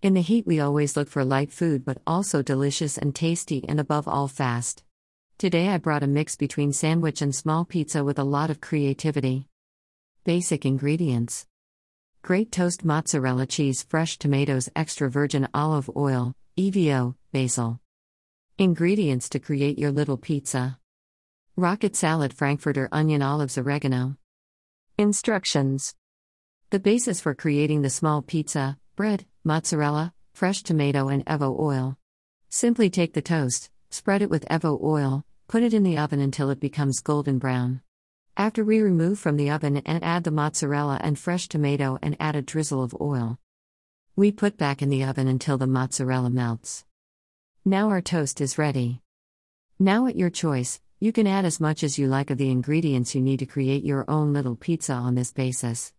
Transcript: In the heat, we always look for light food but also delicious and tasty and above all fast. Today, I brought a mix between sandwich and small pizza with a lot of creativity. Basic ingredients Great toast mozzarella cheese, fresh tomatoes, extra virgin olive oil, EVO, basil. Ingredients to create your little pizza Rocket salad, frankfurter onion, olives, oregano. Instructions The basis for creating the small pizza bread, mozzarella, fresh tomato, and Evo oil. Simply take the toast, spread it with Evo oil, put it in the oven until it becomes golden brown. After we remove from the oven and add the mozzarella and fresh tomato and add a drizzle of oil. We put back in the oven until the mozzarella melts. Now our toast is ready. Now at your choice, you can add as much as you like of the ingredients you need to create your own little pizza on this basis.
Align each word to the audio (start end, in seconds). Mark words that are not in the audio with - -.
In 0.00 0.14
the 0.14 0.20
heat, 0.20 0.46
we 0.46 0.60
always 0.60 0.96
look 0.96 1.08
for 1.08 1.24
light 1.24 1.50
food 1.50 1.84
but 1.84 1.98
also 2.06 2.40
delicious 2.40 2.98
and 2.98 3.12
tasty 3.12 3.64
and 3.68 3.80
above 3.80 4.06
all 4.06 4.28
fast. 4.28 4.84
Today, 5.38 5.68
I 5.68 5.78
brought 5.78 6.04
a 6.04 6.06
mix 6.06 6.36
between 6.36 6.72
sandwich 6.72 7.20
and 7.20 7.34
small 7.34 7.64
pizza 7.64 8.04
with 8.04 8.16
a 8.16 8.24
lot 8.24 8.48
of 8.48 8.60
creativity. 8.60 9.48
Basic 10.22 10.64
ingredients 10.64 11.46
Great 12.22 12.52
toast 12.52 12.84
mozzarella 12.84 13.46
cheese, 13.46 13.82
fresh 13.82 14.18
tomatoes, 14.18 14.68
extra 14.76 15.10
virgin 15.10 15.48
olive 15.52 15.90
oil, 15.96 16.32
EVO, 16.56 17.16
basil. 17.32 17.80
Ingredients 18.56 19.28
to 19.30 19.40
create 19.40 19.80
your 19.80 19.90
little 19.90 20.16
pizza 20.16 20.78
Rocket 21.56 21.96
salad, 21.96 22.32
frankfurter 22.32 22.88
onion, 22.92 23.20
olives, 23.20 23.58
oregano. 23.58 24.16
Instructions 24.96 25.96
The 26.70 26.78
basis 26.78 27.20
for 27.20 27.34
creating 27.34 27.82
the 27.82 27.90
small 27.90 28.22
pizza 28.22 28.78
bread, 28.94 29.24
mozzarella, 29.48 30.12
fresh 30.34 30.62
tomato, 30.62 31.08
and 31.08 31.24
Evo 31.24 31.58
oil. 31.58 31.96
Simply 32.50 32.90
take 32.90 33.14
the 33.14 33.22
toast, 33.22 33.70
spread 33.88 34.20
it 34.20 34.28
with 34.28 34.44
Evo 34.50 34.78
oil, 34.82 35.24
put 35.46 35.62
it 35.62 35.72
in 35.72 35.84
the 35.84 35.96
oven 35.96 36.20
until 36.20 36.50
it 36.50 36.60
becomes 36.60 37.00
golden 37.00 37.38
brown. 37.38 37.80
After 38.36 38.62
we 38.62 38.80
remove 38.80 39.18
from 39.18 39.38
the 39.38 39.48
oven 39.48 39.78
and 39.86 40.04
add 40.04 40.24
the 40.24 40.30
mozzarella 40.30 41.00
and 41.02 41.18
fresh 41.18 41.48
tomato 41.48 41.98
and 42.02 42.14
add 42.20 42.36
a 42.36 42.42
drizzle 42.42 42.82
of 42.82 42.94
oil. 43.00 43.38
We 44.16 44.32
put 44.32 44.58
back 44.58 44.82
in 44.82 44.90
the 44.90 45.04
oven 45.04 45.26
until 45.26 45.56
the 45.56 45.66
mozzarella 45.66 46.28
melts. 46.28 46.84
Now 47.64 47.88
our 47.88 48.02
toast 48.02 48.42
is 48.42 48.58
ready. 48.58 49.00
Now 49.78 50.08
at 50.08 50.16
your 50.16 50.28
choice, 50.28 50.78
you 51.00 51.10
can 51.10 51.26
add 51.26 51.46
as 51.46 51.58
much 51.58 51.82
as 51.82 51.98
you 51.98 52.06
like 52.06 52.28
of 52.28 52.36
the 52.36 52.50
ingredients 52.50 53.14
you 53.14 53.22
need 53.22 53.38
to 53.38 53.46
create 53.46 53.82
your 53.82 54.04
own 54.08 54.34
little 54.34 54.56
pizza 54.56 54.92
on 54.92 55.14
this 55.14 55.32
basis. 55.32 55.94